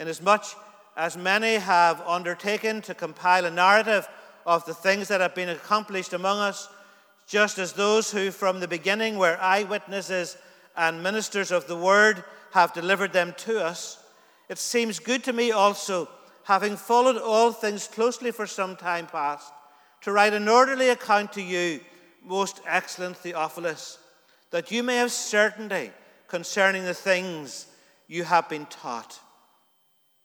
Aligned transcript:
Inasmuch 0.00 0.44
as 0.96 1.16
many 1.16 1.56
have 1.56 2.00
undertaken 2.06 2.80
to 2.82 2.94
compile 2.94 3.44
a 3.44 3.50
narrative 3.50 4.08
of 4.46 4.64
the 4.64 4.74
things 4.74 5.08
that 5.08 5.20
have 5.20 5.34
been 5.34 5.50
accomplished 5.50 6.14
among 6.14 6.38
us, 6.38 6.68
just 7.26 7.58
as 7.58 7.74
those 7.74 8.10
who 8.10 8.30
from 8.30 8.58
the 8.58 8.66
beginning 8.66 9.18
were 9.18 9.38
eyewitnesses 9.40 10.36
and 10.76 11.02
ministers 11.02 11.52
of 11.52 11.66
the 11.66 11.76
word 11.76 12.24
have 12.52 12.72
delivered 12.72 13.12
them 13.12 13.34
to 13.36 13.62
us, 13.62 14.02
it 14.48 14.58
seems 14.58 14.98
good 14.98 15.22
to 15.22 15.32
me 15.32 15.52
also, 15.52 16.08
having 16.44 16.76
followed 16.76 17.18
all 17.18 17.52
things 17.52 17.86
closely 17.86 18.32
for 18.32 18.46
some 18.46 18.74
time 18.74 19.06
past, 19.06 19.52
to 20.00 20.10
write 20.10 20.32
an 20.32 20.48
orderly 20.48 20.88
account 20.88 21.32
to 21.34 21.42
you, 21.42 21.78
most 22.24 22.60
excellent 22.66 23.16
Theophilus, 23.18 23.98
that 24.50 24.70
you 24.70 24.82
may 24.82 24.96
have 24.96 25.12
certainty 25.12 25.92
concerning 26.26 26.84
the 26.84 26.94
things 26.94 27.66
you 28.08 28.24
have 28.24 28.48
been 28.48 28.66
taught. 28.66 29.20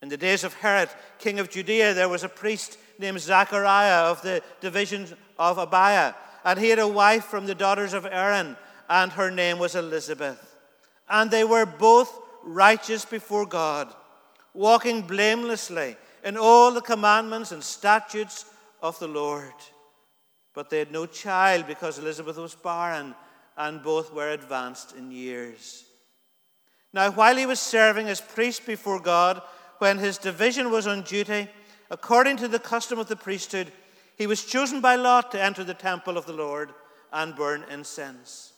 In 0.05 0.09
the 0.09 0.17
days 0.17 0.43
of 0.43 0.53
Herod, 0.53 0.89
king 1.17 1.39
of 1.39 1.49
Judea, 1.49 1.95
there 1.95 2.07
was 2.07 2.23
a 2.23 2.29
priest 2.29 2.77
named 2.99 3.19
Zachariah 3.19 4.03
of 4.03 4.21
the 4.21 4.43
division 4.61 5.07
of 5.39 5.57
Abijah, 5.57 6.15
and 6.43 6.59
he 6.59 6.69
had 6.69 6.77
a 6.77 6.87
wife 6.87 7.25
from 7.25 7.47
the 7.47 7.55
daughters 7.55 7.95
of 7.95 8.05
Aaron, 8.05 8.55
and 8.87 9.11
her 9.13 9.31
name 9.31 9.57
was 9.57 9.73
Elizabeth. 9.73 10.57
And 11.09 11.31
they 11.31 11.43
were 11.43 11.65
both 11.65 12.15
righteous 12.43 13.03
before 13.03 13.47
God, 13.47 13.91
walking 14.53 15.01
blamelessly 15.01 15.97
in 16.23 16.37
all 16.37 16.71
the 16.71 16.81
commandments 16.81 17.51
and 17.51 17.63
statutes 17.63 18.45
of 18.83 18.99
the 18.99 19.07
Lord. 19.07 19.55
But 20.53 20.69
they 20.69 20.77
had 20.77 20.91
no 20.91 21.07
child 21.07 21.65
because 21.65 21.97
Elizabeth 21.97 22.37
was 22.37 22.53
barren, 22.53 23.15
and 23.57 23.81
both 23.81 24.13
were 24.13 24.29
advanced 24.29 24.95
in 24.95 25.09
years. 25.09 25.83
Now, 26.93 27.09
while 27.09 27.35
he 27.35 27.47
was 27.47 27.59
serving 27.59 28.07
as 28.07 28.21
priest 28.21 28.67
before 28.67 29.01
God, 29.01 29.41
when 29.79 29.97
his 29.97 30.17
division 30.17 30.71
was 30.71 30.87
on 30.87 31.01
duty, 31.01 31.47
according 31.89 32.37
to 32.37 32.47
the 32.47 32.59
custom 32.59 32.99
of 32.99 33.07
the 33.07 33.15
priesthood, 33.15 33.71
he 34.17 34.27
was 34.27 34.45
chosen 34.45 34.81
by 34.81 34.95
lot 34.95 35.31
to 35.31 35.41
enter 35.41 35.63
the 35.63 35.73
temple 35.73 36.17
of 36.17 36.25
the 36.25 36.33
Lord 36.33 36.73
and 37.11 37.35
burn 37.35 37.65
incense. 37.69 38.53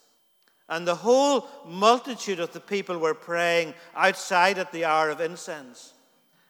And 0.70 0.86
the 0.88 0.96
whole 0.96 1.48
multitude 1.66 2.40
of 2.40 2.52
the 2.52 2.60
people 2.60 2.98
were 2.98 3.14
praying 3.14 3.74
outside 3.96 4.58
at 4.58 4.72
the 4.72 4.86
hour 4.86 5.10
of 5.10 5.22
incense. 5.22 5.94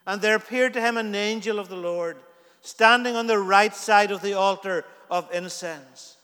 And 0.05 0.21
there 0.21 0.35
appeared 0.35 0.73
to 0.73 0.81
him 0.81 0.97
an 0.97 1.13
angel 1.13 1.59
of 1.59 1.69
the 1.69 1.75
Lord, 1.75 2.17
standing 2.61 3.15
on 3.15 3.27
the 3.27 3.37
right 3.37 3.75
side 3.75 4.11
of 4.11 4.21
the 4.21 4.33
altar 4.33 4.85
of 5.11 5.29
incense. 5.31 6.17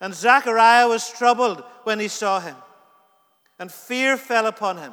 And 0.00 0.14
Zachariah 0.14 0.88
was 0.88 1.10
troubled 1.10 1.62
when 1.84 1.98
he 1.98 2.08
saw 2.08 2.40
him, 2.40 2.56
and 3.58 3.70
fear 3.70 4.16
fell 4.16 4.46
upon 4.46 4.78
him. 4.78 4.92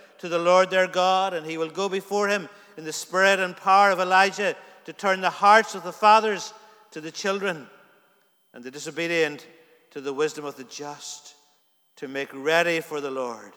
to 0.21 0.29
the 0.29 0.37
Lord 0.37 0.69
their 0.69 0.85
God, 0.85 1.33
and 1.33 1.47
he 1.47 1.57
will 1.57 1.71
go 1.71 1.89
before 1.89 2.27
him 2.27 2.47
in 2.77 2.83
the 2.83 2.93
spirit 2.93 3.39
and 3.39 3.57
power 3.57 3.89
of 3.89 3.99
Elijah 3.99 4.55
to 4.85 4.93
turn 4.93 5.19
the 5.19 5.31
hearts 5.31 5.73
of 5.73 5.81
the 5.81 5.91
fathers 5.91 6.53
to 6.91 7.01
the 7.01 7.09
children, 7.09 7.67
and 8.53 8.63
the 8.63 8.69
disobedient 8.69 9.47
to 9.89 9.99
the 9.99 10.13
wisdom 10.13 10.45
of 10.45 10.55
the 10.57 10.63
just, 10.65 11.33
to 11.95 12.07
make 12.07 12.29
ready 12.33 12.81
for 12.81 13.01
the 13.01 13.09
Lord 13.09 13.53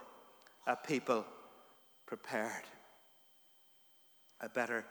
a 0.67 0.75
people 0.75 1.27
prepared. 2.07 2.65
I 4.41 4.47
better 4.47 4.87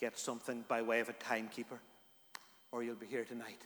get 0.00 0.18
something 0.18 0.64
by 0.66 0.80
way 0.80 1.00
of 1.00 1.10
a 1.10 1.12
timekeeper, 1.12 1.78
or 2.72 2.82
you'll 2.82 2.94
be 2.94 3.04
here 3.04 3.24
tonight. 3.24 3.60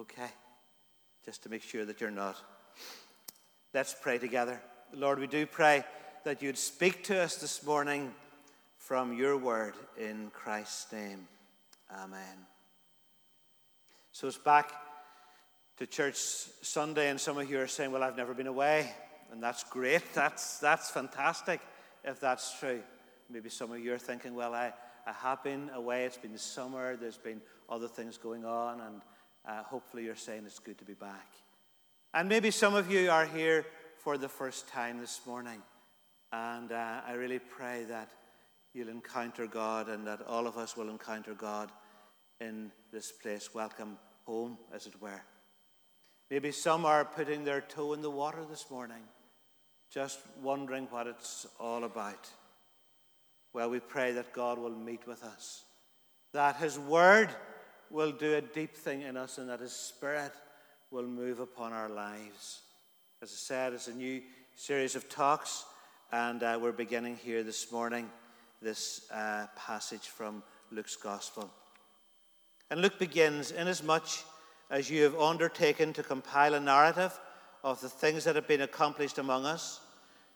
Okay? 0.00 0.30
Just 1.24 1.42
to 1.42 1.48
make 1.48 1.62
sure 1.62 1.84
that 1.84 2.00
you're 2.00 2.12
not. 2.12 2.36
Let's 3.74 3.96
pray 4.00 4.18
together. 4.18 4.60
Lord, 4.92 5.18
we 5.18 5.26
do 5.26 5.46
pray 5.46 5.84
that 6.24 6.42
you'd 6.42 6.58
speak 6.58 7.04
to 7.04 7.20
us 7.20 7.36
this 7.36 7.64
morning 7.64 8.14
from 8.78 9.12
your 9.12 9.36
word 9.36 9.74
in 9.98 10.30
Christ's 10.32 10.92
name. 10.92 11.26
Amen. 11.92 12.46
So 14.12 14.28
it's 14.28 14.38
back 14.38 14.72
to 15.78 15.86
church 15.86 16.16
Sunday, 16.16 17.10
and 17.10 17.20
some 17.20 17.36
of 17.36 17.50
you 17.50 17.60
are 17.60 17.66
saying, 17.66 17.90
Well, 17.90 18.02
I've 18.02 18.16
never 18.16 18.32
been 18.32 18.46
away. 18.46 18.92
And 19.32 19.42
that's 19.42 19.64
great. 19.64 20.02
That's, 20.14 20.60
that's 20.60 20.88
fantastic 20.88 21.60
if 22.04 22.20
that's 22.20 22.60
true. 22.60 22.80
Maybe 23.28 23.48
some 23.48 23.72
of 23.72 23.80
you 23.80 23.92
are 23.92 23.98
thinking, 23.98 24.36
Well, 24.36 24.54
I, 24.54 24.72
I 25.04 25.12
have 25.12 25.42
been 25.42 25.68
away. 25.74 26.04
It's 26.04 26.16
been 26.16 26.32
the 26.32 26.38
summer. 26.38 26.96
There's 26.96 27.18
been 27.18 27.40
other 27.68 27.88
things 27.88 28.18
going 28.18 28.44
on. 28.44 28.80
And 28.80 29.02
uh, 29.46 29.64
hopefully 29.64 30.04
you're 30.04 30.14
saying 30.14 30.44
it's 30.46 30.60
good 30.60 30.78
to 30.78 30.84
be 30.84 30.94
back. 30.94 31.26
And 32.14 32.28
maybe 32.28 32.52
some 32.52 32.74
of 32.74 32.90
you 32.90 33.10
are 33.10 33.26
here 33.26 33.66
for 34.06 34.16
the 34.16 34.28
first 34.28 34.68
time 34.68 35.00
this 35.00 35.20
morning. 35.26 35.60
And 36.30 36.70
uh, 36.70 37.00
I 37.04 37.14
really 37.14 37.40
pray 37.40 37.82
that 37.88 38.08
you'll 38.72 38.88
encounter 38.88 39.48
God 39.48 39.88
and 39.88 40.06
that 40.06 40.20
all 40.28 40.46
of 40.46 40.56
us 40.56 40.76
will 40.76 40.90
encounter 40.90 41.34
God 41.34 41.72
in 42.40 42.70
this 42.92 43.10
place. 43.10 43.52
Welcome 43.52 43.98
home, 44.24 44.58
as 44.72 44.86
it 44.86 45.02
were. 45.02 45.22
Maybe 46.30 46.52
some 46.52 46.86
are 46.86 47.04
putting 47.04 47.42
their 47.42 47.60
toe 47.60 47.94
in 47.94 48.00
the 48.00 48.08
water 48.08 48.44
this 48.48 48.70
morning, 48.70 49.02
just 49.92 50.20
wondering 50.40 50.86
what 50.90 51.08
it's 51.08 51.44
all 51.58 51.82
about. 51.82 52.30
Well, 53.52 53.70
we 53.70 53.80
pray 53.80 54.12
that 54.12 54.32
God 54.32 54.60
will 54.60 54.70
meet 54.70 55.04
with 55.08 55.24
us, 55.24 55.64
that 56.32 56.54
His 56.58 56.78
Word 56.78 57.30
will 57.90 58.12
do 58.12 58.36
a 58.36 58.40
deep 58.40 58.76
thing 58.76 59.02
in 59.02 59.16
us, 59.16 59.38
and 59.38 59.48
that 59.48 59.58
His 59.58 59.72
Spirit 59.72 60.30
will 60.92 61.08
move 61.08 61.40
upon 61.40 61.72
our 61.72 61.88
lives. 61.88 62.60
As 63.22 63.30
I 63.30 63.36
said, 63.36 63.72
it's 63.72 63.88
a 63.88 63.94
new 63.94 64.20
series 64.54 64.94
of 64.94 65.08
talks, 65.08 65.64
and 66.12 66.42
uh, 66.42 66.58
we're 66.60 66.70
beginning 66.70 67.16
here 67.16 67.42
this 67.42 67.72
morning 67.72 68.10
this 68.60 69.10
uh, 69.10 69.46
passage 69.56 70.08
from 70.08 70.42
Luke's 70.70 70.96
Gospel. 70.96 71.50
And 72.70 72.82
Luke 72.82 72.98
begins 72.98 73.52
Inasmuch 73.52 74.06
as 74.70 74.90
you 74.90 75.02
have 75.04 75.18
undertaken 75.18 75.94
to 75.94 76.02
compile 76.02 76.52
a 76.52 76.60
narrative 76.60 77.18
of 77.64 77.80
the 77.80 77.88
things 77.88 78.24
that 78.24 78.36
have 78.36 78.46
been 78.46 78.60
accomplished 78.60 79.16
among 79.16 79.46
us, 79.46 79.80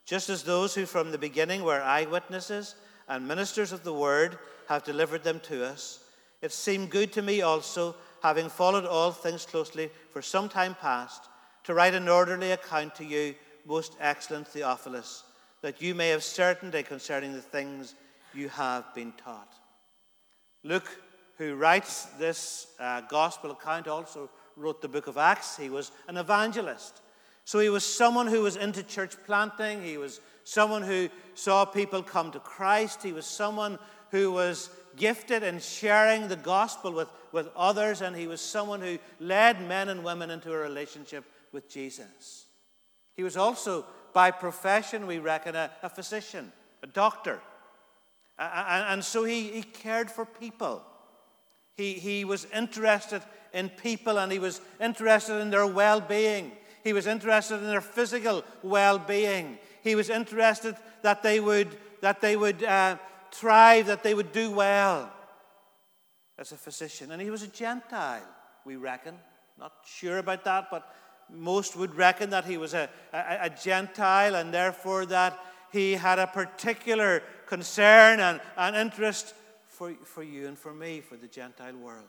just 0.06 0.30
as 0.30 0.42
those 0.42 0.74
who 0.74 0.86
from 0.86 1.12
the 1.12 1.18
beginning 1.18 1.62
were 1.62 1.82
eyewitnesses 1.82 2.76
and 3.10 3.28
ministers 3.28 3.72
of 3.72 3.84
the 3.84 3.92
word 3.92 4.38
have 4.68 4.84
delivered 4.84 5.22
them 5.22 5.38
to 5.40 5.66
us, 5.66 6.02
it 6.40 6.50
seemed 6.50 6.88
good 6.88 7.12
to 7.12 7.20
me 7.20 7.42
also, 7.42 7.94
having 8.22 8.48
followed 8.48 8.86
all 8.86 9.12
things 9.12 9.44
closely 9.44 9.90
for 10.14 10.22
some 10.22 10.48
time 10.48 10.74
past 10.80 11.29
to 11.64 11.74
write 11.74 11.94
an 11.94 12.08
orderly 12.08 12.52
account 12.52 12.94
to 12.96 13.04
you, 13.04 13.34
most 13.66 13.96
excellent 14.00 14.48
Theophilus, 14.48 15.24
that 15.62 15.82
you 15.82 15.94
may 15.94 16.08
have 16.08 16.22
certainty 16.22 16.82
concerning 16.82 17.32
the 17.32 17.42
things 17.42 17.94
you 18.34 18.48
have 18.48 18.94
been 18.94 19.12
taught. 19.12 19.54
Luke, 20.62 20.88
who 21.38 21.54
writes 21.54 22.04
this 22.18 22.66
uh, 22.78 23.00
gospel 23.02 23.50
account, 23.50 23.88
also 23.88 24.30
wrote 24.56 24.82
the 24.82 24.88
book 24.88 25.06
of 25.06 25.16
Acts. 25.16 25.56
He 25.56 25.70
was 25.70 25.90
an 26.08 26.16
evangelist. 26.16 27.00
So 27.44 27.58
he 27.58 27.68
was 27.68 27.84
someone 27.84 28.26
who 28.26 28.42
was 28.42 28.56
into 28.56 28.82
church 28.82 29.16
planting. 29.26 29.82
He 29.82 29.96
was 29.96 30.20
someone 30.44 30.82
who 30.82 31.08
saw 31.34 31.64
people 31.64 32.02
come 32.02 32.30
to 32.32 32.40
Christ. 32.40 33.02
He 33.02 33.12
was 33.12 33.26
someone 33.26 33.78
who 34.10 34.32
was 34.32 34.70
gifted 34.96 35.42
in 35.42 35.60
sharing 35.60 36.28
the 36.28 36.36
gospel 36.36 36.92
with, 36.92 37.08
with 37.32 37.48
others. 37.56 38.02
And 38.02 38.14
he 38.14 38.26
was 38.26 38.40
someone 38.40 38.80
who 38.80 38.98
led 39.18 39.66
men 39.66 39.88
and 39.88 40.04
women 40.04 40.30
into 40.30 40.52
a 40.52 40.58
relationship 40.58 41.24
with 41.52 41.68
Jesus. 41.68 42.46
He 43.14 43.22
was 43.22 43.36
also, 43.36 43.84
by 44.12 44.30
profession, 44.30 45.06
we 45.06 45.18
reckon, 45.18 45.56
a, 45.56 45.70
a 45.82 45.88
physician, 45.88 46.52
a 46.82 46.86
doctor. 46.86 47.40
And, 48.38 48.84
and 48.88 49.04
so 49.04 49.24
he, 49.24 49.48
he 49.48 49.62
cared 49.62 50.10
for 50.10 50.24
people. 50.24 50.82
He, 51.76 51.94
he 51.94 52.24
was 52.24 52.46
interested 52.54 53.22
in 53.52 53.68
people 53.68 54.18
and 54.18 54.30
he 54.30 54.38
was 54.38 54.60
interested 54.80 55.40
in 55.40 55.50
their 55.50 55.66
well 55.66 56.00
being. 56.00 56.52
He 56.84 56.92
was 56.92 57.06
interested 57.06 57.56
in 57.56 57.66
their 57.66 57.80
physical 57.80 58.44
well 58.62 58.98
being. 58.98 59.58
He 59.82 59.94
was 59.94 60.10
interested 60.10 60.76
that 61.02 61.22
they 61.22 61.40
would, 61.40 61.68
that 62.00 62.20
they 62.20 62.36
would 62.36 62.62
uh, 62.62 62.96
thrive, 63.32 63.86
that 63.86 64.02
they 64.02 64.14
would 64.14 64.32
do 64.32 64.50
well 64.50 65.12
as 66.38 66.52
a 66.52 66.56
physician. 66.56 67.12
And 67.12 67.20
he 67.20 67.30
was 67.30 67.42
a 67.42 67.48
Gentile, 67.48 68.26
we 68.64 68.76
reckon. 68.76 69.14
Not 69.58 69.72
sure 69.84 70.18
about 70.18 70.44
that, 70.44 70.68
but 70.70 70.94
most 71.32 71.76
would 71.76 71.94
reckon 71.94 72.30
that 72.30 72.44
he 72.44 72.56
was 72.56 72.74
a, 72.74 72.88
a, 73.12 73.38
a 73.42 73.50
Gentile 73.50 74.34
and 74.34 74.52
therefore 74.52 75.06
that 75.06 75.38
he 75.72 75.92
had 75.92 76.18
a 76.18 76.26
particular 76.26 77.22
concern 77.46 78.20
and, 78.20 78.40
and 78.56 78.76
interest 78.76 79.34
for, 79.68 79.94
for 80.04 80.22
you 80.22 80.46
and 80.46 80.58
for 80.58 80.74
me, 80.74 81.00
for 81.00 81.16
the 81.16 81.28
Gentile 81.28 81.76
world. 81.76 82.04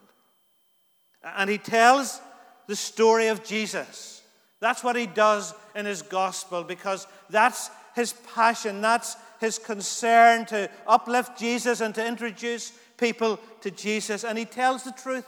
And 1.24 1.50
he 1.50 1.58
tells 1.58 2.20
the 2.68 2.76
story 2.76 3.28
of 3.28 3.44
Jesus. 3.44 4.22
That's 4.60 4.84
what 4.84 4.96
he 4.96 5.08
does 5.08 5.54
in 5.76 5.86
his 5.86 6.02
gospel 6.02 6.64
because 6.64 7.08
that's 7.30 7.70
his 7.96 8.14
passion, 8.34 8.82
that's 8.82 9.16
his 9.40 9.58
concern 9.58 10.46
to 10.48 10.70
uplift 10.88 11.38
Jesus 11.38 11.82
and 11.82 11.94
to 11.96 12.06
introduce 12.06 12.72
people 12.98 13.40
to 13.62 13.72
Jesus. 13.72 14.24
And 14.24 14.38
he 14.38 14.46
tells 14.46 14.84
the 14.84 14.92
truth 14.92 15.26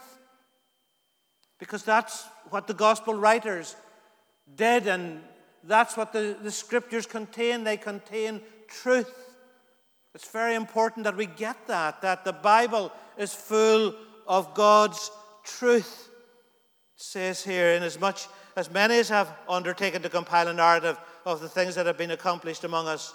because 1.60 1.84
that's 1.84 2.26
what 2.50 2.68
the 2.68 2.74
gospel 2.74 3.14
writers 3.14 3.76
did, 4.56 4.88
and 4.88 5.22
that's 5.64 5.96
what 5.96 6.14
the, 6.14 6.38
the 6.42 6.52
scriptures 6.52 7.06
contain. 7.06 7.64
They 7.64 7.78
contain 7.78 8.42
truth. 8.68 9.14
It's 10.16 10.30
very 10.30 10.56
important 10.56 11.06
that 11.06 11.18
we 11.18 11.26
get 11.26 11.68
that, 11.68 12.02
that 12.02 12.24
the 12.24 12.34
Bible 12.34 12.92
is 13.18 13.34
full 13.34 13.96
of 14.28 14.54
God's 14.54 15.10
truth. 15.44 16.10
It 16.96 17.02
says 17.02 17.44
here, 17.44 17.74
inasmuch 17.74 18.20
as 18.56 18.72
many 18.72 19.00
as 19.00 19.10
have 19.10 19.34
undertaken 19.50 20.02
to 20.04 20.10
compile 20.10 20.48
a 20.48 20.54
narrative 20.54 20.98
of 21.26 21.42
the 21.42 21.50
things 21.50 21.76
that 21.76 21.86
have 21.88 21.98
been 21.98 22.12
accomplished 22.12 22.64
among 22.64 22.88
us, 22.88 23.14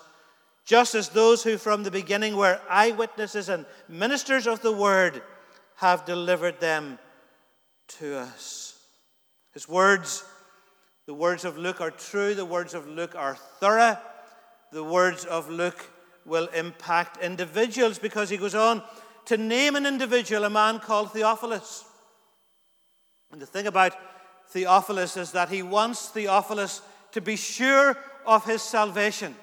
just 0.65 0.95
as 0.95 1.09
those 1.09 1.43
who 1.43 1.57
from 1.57 1.83
the 1.83 1.91
beginning 1.91 2.37
were 2.37 2.61
eyewitnesses 2.69 3.49
and 3.49 3.65
ministers 3.89 4.47
of 4.47 4.61
the 4.63 4.73
word 4.73 5.23
have 5.77 6.05
delivered 6.05 6.59
them 6.61 6.99
to 7.87 8.17
us. 8.19 8.79
His 9.53 9.69
words, 9.69 10.25
the 11.08 11.14
words 11.14 11.46
of 11.46 11.56
Luke, 11.56 11.81
are 11.81 11.90
true, 11.90 12.34
the 12.34 12.44
words 12.44 12.75
of 12.75 12.87
Luke 12.87 13.14
are 13.16 13.34
thorough, 13.34 13.96
the 14.72 14.84
words 14.84 15.25
of 15.25 15.49
Luke 15.49 15.88
will 16.26 16.49
impact 16.49 17.25
individuals 17.25 17.99
because 17.99 18.28
he 18.28 18.37
goes 18.37 18.55
on 18.55 18.82
to 19.25 19.38
name 19.38 19.75
an 19.75 19.87
individual, 19.87 20.44
a 20.44 20.50
man 20.50 20.78
called 20.78 21.14
Theophilus. 21.14 21.87
And 23.32 23.40
the 23.40 23.46
thing 23.46 23.66
about 23.66 23.94
Theophilus 24.50 25.16
is 25.16 25.32
that 25.32 25.49
he 25.49 25.62
wants 25.62 26.10
Theophilus 26.10 26.82
to 27.12 27.22
be 27.22 27.37
sure 27.37 27.96
of 28.26 28.44
his 28.44 28.60
salvation. 28.60 29.34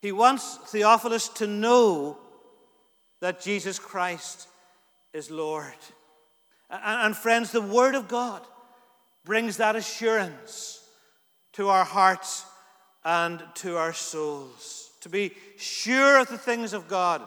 He 0.00 0.12
wants 0.12 0.56
Theophilus 0.68 1.28
to 1.28 1.46
know 1.46 2.16
that 3.20 3.42
Jesus 3.42 3.78
Christ 3.78 4.48
is 5.12 5.30
Lord. 5.30 5.74
And, 6.70 7.14
friends, 7.14 7.52
the 7.52 7.60
Word 7.60 7.94
of 7.94 8.08
God 8.08 8.46
brings 9.24 9.56
that 9.56 9.76
assurance 9.76 10.82
to 11.54 11.68
our 11.68 11.84
hearts 11.84 12.44
and 13.04 13.42
to 13.54 13.76
our 13.76 13.92
souls. 13.92 14.90
To 15.02 15.08
be 15.08 15.32
sure 15.56 16.20
of 16.20 16.28
the 16.28 16.38
things 16.38 16.72
of 16.72 16.88
God, 16.88 17.26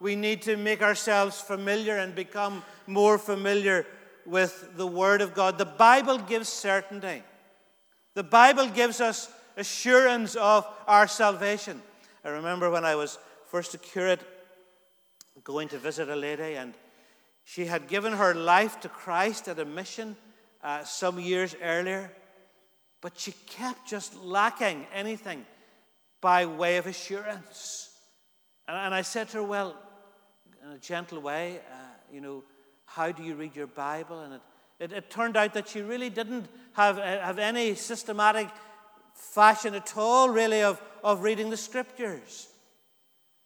we 0.00 0.16
need 0.16 0.42
to 0.42 0.56
make 0.56 0.82
ourselves 0.82 1.40
familiar 1.40 1.96
and 1.96 2.14
become 2.14 2.62
more 2.86 3.18
familiar 3.18 3.86
with 4.24 4.76
the 4.76 4.86
Word 4.86 5.20
of 5.20 5.34
God. 5.34 5.58
The 5.58 5.64
Bible 5.64 6.18
gives 6.18 6.48
certainty, 6.48 7.22
the 8.14 8.24
Bible 8.24 8.68
gives 8.68 9.00
us 9.00 9.30
assurance 9.56 10.36
of 10.36 10.66
our 10.86 11.06
salvation. 11.06 11.80
I 12.24 12.30
remember 12.30 12.70
when 12.70 12.84
I 12.84 12.94
was 12.94 13.18
first 13.46 13.74
a 13.74 13.78
curate 13.78 14.20
going 15.44 15.68
to 15.68 15.78
visit 15.78 16.08
a 16.08 16.16
lady, 16.16 16.56
and 16.56 16.74
she 17.44 17.66
had 17.66 17.88
given 17.88 18.12
her 18.12 18.34
life 18.34 18.80
to 18.80 18.88
Christ 18.88 19.48
at 19.48 19.58
a 19.58 19.64
mission 19.64 20.16
uh, 20.66 20.82
some 20.82 21.20
years 21.20 21.54
earlier, 21.62 22.10
but 23.00 23.16
she 23.16 23.32
kept 23.46 23.86
just 23.86 24.16
lacking 24.16 24.84
anything 24.92 25.46
by 26.20 26.44
way 26.44 26.76
of 26.76 26.88
assurance. 26.88 27.90
And, 28.66 28.76
and 28.76 28.92
I 28.92 29.02
said 29.02 29.28
to 29.28 29.36
her, 29.36 29.42
Well, 29.44 29.76
in 30.64 30.72
a 30.72 30.78
gentle 30.78 31.20
way, 31.20 31.60
uh, 31.72 31.76
you 32.12 32.20
know, 32.20 32.42
how 32.84 33.12
do 33.12 33.22
you 33.22 33.36
read 33.36 33.54
your 33.54 33.68
Bible? 33.68 34.18
And 34.22 34.34
it, 34.34 34.40
it, 34.80 34.92
it 34.92 35.08
turned 35.08 35.36
out 35.36 35.54
that 35.54 35.68
she 35.68 35.82
really 35.82 36.10
didn't 36.10 36.48
have, 36.72 36.98
uh, 36.98 37.02
have 37.02 37.38
any 37.38 37.76
systematic 37.76 38.48
fashion 39.14 39.72
at 39.72 39.96
all, 39.96 40.30
really, 40.30 40.62
of, 40.62 40.82
of 41.04 41.22
reading 41.22 41.48
the 41.48 41.56
scriptures. 41.56 42.48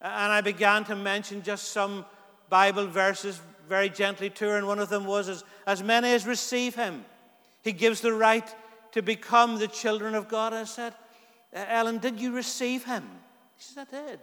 And 0.01 0.33
I 0.33 0.41
began 0.41 0.85
to 0.85 0.97
mention 0.97 1.43
just 1.43 1.73
some 1.73 2.07
Bible 2.49 2.87
verses 2.87 3.39
very 3.69 3.91
gently 3.91 4.31
to 4.31 4.47
her, 4.47 4.57
and 4.57 4.67
one 4.67 4.79
of 4.79 4.89
them 4.89 5.05
was, 5.05 5.29
As, 5.29 5.45
as 5.67 5.83
many 5.83 6.13
as 6.13 6.27
receive 6.27 6.75
him, 6.75 7.05
he 7.63 7.73
gives 7.73 8.01
the 8.01 8.13
right 8.13 8.55
to 8.93 9.03
become 9.03 9.59
the 9.59 9.69
children 9.69 10.15
of 10.15 10.29
God. 10.29 10.53
I 10.53 10.65
said, 10.65 10.95
uh, 11.55 11.65
Ellen, 11.69 11.99
did 11.99 12.21
you 12.21 12.33
receive 12.33 12.85
him? 12.85 13.09
She 13.59 13.75
said, 13.75 13.89
I 13.93 14.07
did. 14.07 14.21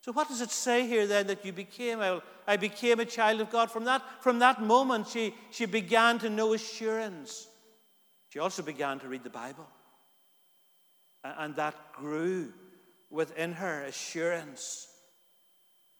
So, 0.00 0.12
what 0.12 0.28
does 0.28 0.40
it 0.40 0.50
say 0.50 0.86
here 0.86 1.06
then 1.06 1.26
that 1.28 1.44
you 1.44 1.52
became? 1.52 2.00
I, 2.00 2.20
I 2.46 2.56
became 2.56 3.00
a 3.00 3.06
child 3.06 3.40
of 3.40 3.50
God. 3.50 3.70
From 3.70 3.84
that, 3.84 4.02
from 4.20 4.38
that 4.40 4.60
moment, 4.60 5.08
she, 5.08 5.34
she 5.50 5.66
began 5.66 6.18
to 6.18 6.28
know 6.28 6.52
assurance. 6.52 7.48
She 8.28 8.38
also 8.38 8.62
began 8.62 8.98
to 9.00 9.08
read 9.08 9.24
the 9.24 9.30
Bible. 9.30 9.66
And 11.22 11.56
that 11.56 11.74
grew 11.94 12.52
within 13.10 13.52
her 13.54 13.82
assurance 13.84 14.88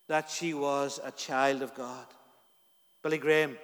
that 0.08 0.28
she 0.28 0.52
was 0.52 1.00
a 1.02 1.10
child 1.10 1.62
of 1.62 1.74
God. 1.74 2.06
Billy 3.02 3.18
Graham, 3.18 3.56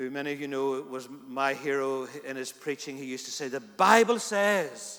who 0.00 0.10
many 0.10 0.32
of 0.32 0.40
you 0.40 0.48
know 0.48 0.80
was 0.88 1.10
my 1.28 1.52
hero 1.52 2.08
in 2.24 2.34
his 2.34 2.52
preaching, 2.52 2.96
he 2.96 3.04
used 3.04 3.26
to 3.26 3.30
say, 3.30 3.48
The 3.48 3.60
Bible 3.60 4.18
says, 4.18 4.98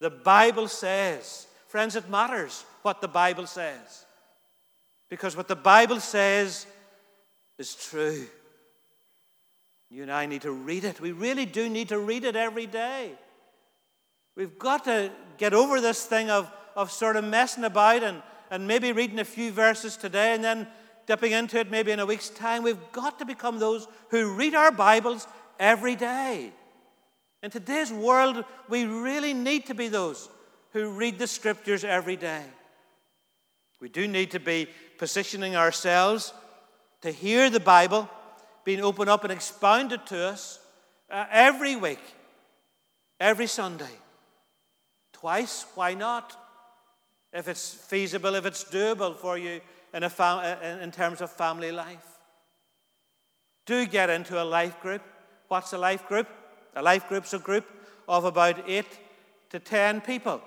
the 0.00 0.10
Bible 0.10 0.68
says. 0.68 1.46
Friends, 1.68 1.96
it 1.96 2.10
matters 2.10 2.66
what 2.82 3.00
the 3.00 3.08
Bible 3.08 3.46
says. 3.46 4.04
Because 5.08 5.34
what 5.34 5.48
the 5.48 5.56
Bible 5.56 5.98
says 5.98 6.66
is 7.58 7.74
true. 7.74 8.26
You 9.88 10.02
and 10.02 10.12
I 10.12 10.26
need 10.26 10.42
to 10.42 10.52
read 10.52 10.84
it. 10.84 11.00
We 11.00 11.12
really 11.12 11.46
do 11.46 11.66
need 11.70 11.88
to 11.88 11.98
read 11.98 12.24
it 12.24 12.36
every 12.36 12.66
day. 12.66 13.12
We've 14.36 14.58
got 14.58 14.84
to 14.84 15.10
get 15.38 15.54
over 15.54 15.80
this 15.80 16.04
thing 16.04 16.28
of, 16.28 16.52
of 16.76 16.92
sort 16.92 17.16
of 17.16 17.24
messing 17.24 17.64
about 17.64 18.02
and, 18.02 18.22
and 18.50 18.68
maybe 18.68 18.92
reading 18.92 19.20
a 19.20 19.24
few 19.24 19.52
verses 19.52 19.96
today 19.96 20.34
and 20.34 20.44
then 20.44 20.68
dipping 21.08 21.32
into 21.32 21.58
it 21.58 21.70
maybe 21.70 21.90
in 21.90 21.98
a 21.98 22.06
week's 22.06 22.28
time. 22.28 22.62
We've 22.62 22.92
got 22.92 23.18
to 23.18 23.24
become 23.24 23.58
those 23.58 23.88
who 24.10 24.34
read 24.34 24.54
our 24.54 24.70
Bibles 24.70 25.26
every 25.58 25.96
day. 25.96 26.52
In 27.42 27.50
today's 27.50 27.90
world, 27.90 28.44
we 28.68 28.84
really 28.84 29.32
need 29.32 29.66
to 29.66 29.74
be 29.74 29.88
those 29.88 30.28
who 30.74 30.90
read 30.90 31.18
the 31.18 31.26
scriptures 31.26 31.82
every 31.82 32.16
day. 32.16 32.42
We 33.80 33.88
do 33.88 34.06
need 34.06 34.32
to 34.32 34.40
be 34.40 34.68
positioning 34.98 35.56
ourselves 35.56 36.34
to 37.00 37.10
hear 37.10 37.48
the 37.48 37.60
Bible 37.60 38.08
being 38.64 38.82
opened 38.82 39.08
up 39.08 39.24
and 39.24 39.32
expounded 39.32 40.04
to 40.06 40.18
us 40.26 40.60
uh, 41.10 41.24
every 41.30 41.74
week, 41.74 42.02
every 43.18 43.46
Sunday. 43.46 43.96
Twice, 45.14 45.64
why 45.74 45.94
not? 45.94 46.36
If 47.32 47.48
it's 47.48 47.72
feasible, 47.72 48.34
if 48.34 48.44
it's 48.44 48.64
doable 48.64 49.16
for 49.16 49.38
you 49.38 49.62
in, 49.94 50.08
fam- 50.08 50.62
in 50.80 50.90
terms 50.90 51.20
of 51.20 51.30
family 51.30 51.72
life. 51.72 52.18
Do 53.66 53.86
get 53.86 54.10
into 54.10 54.42
a 54.42 54.44
life 54.44 54.80
group. 54.80 55.02
What's 55.48 55.72
a 55.72 55.78
life 55.78 56.06
group? 56.06 56.26
A 56.74 56.82
life 56.82 57.08
group's 57.08 57.34
a 57.34 57.38
group 57.38 57.66
of 58.08 58.24
about 58.24 58.68
eight 58.68 58.98
to 59.50 59.58
ten 59.58 60.00
people, 60.00 60.40